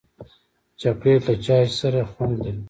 چاکلېټ 0.79 1.21
له 1.27 1.33
چای 1.45 1.65
سره 1.79 1.99
خوند 2.11 2.35
لري. 2.43 2.59